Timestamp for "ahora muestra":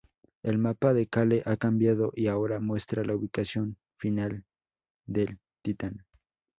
2.25-3.03